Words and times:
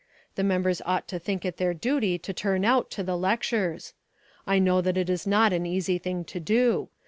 The 0.33 0.43
members 0.43 0.81
ought 0.83 1.07
to 1.09 1.19
think 1.19 1.45
it 1.45 1.57
their 1.57 1.75
duty 1.75 2.17
to 2.17 2.33
turn 2.33 2.65
out 2.65 2.89
to 2.89 3.03
the 3.03 3.15
lectures. 3.15 3.93
I 4.47 4.57
know 4.57 4.81
that 4.81 4.97
it 4.97 5.11
is 5.11 5.27
not 5.27 5.53
an 5.53 5.67
easy 5.67 5.99
thing 5.99 6.23
to 6.23 6.39
do. 6.39 6.89